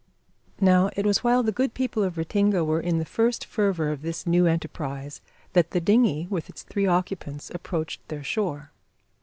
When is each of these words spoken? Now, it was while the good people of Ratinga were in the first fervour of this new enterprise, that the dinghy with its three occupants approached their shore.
Now, 0.59 0.89
it 0.95 1.05
was 1.05 1.23
while 1.23 1.43
the 1.43 1.51
good 1.51 1.75
people 1.75 2.01
of 2.01 2.15
Ratinga 2.17 2.65
were 2.65 2.81
in 2.81 2.97
the 2.97 3.05
first 3.05 3.45
fervour 3.45 3.91
of 3.91 4.01
this 4.01 4.25
new 4.25 4.47
enterprise, 4.47 5.21
that 5.53 5.69
the 5.69 5.79
dinghy 5.79 6.25
with 6.27 6.49
its 6.49 6.63
three 6.63 6.87
occupants 6.87 7.51
approached 7.53 8.07
their 8.07 8.23
shore. 8.23 8.71